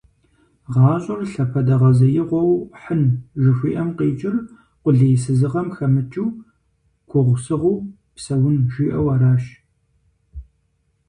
«ГъащӀэр 0.73 1.19
лъапэдэгъэзеигъуэу 1.31 2.51
хьын» 2.81 3.03
жыхуиӏэм 3.41 3.89
къикӏыр 3.97 4.35
къулейсызыгъэм 4.81 5.67
хэмыкӀыу, 5.75 6.29
гугъусыгъуу 7.09 7.77
псэун, 8.15 8.55
жиӏэу 8.71 9.07
аращ. 9.13 9.43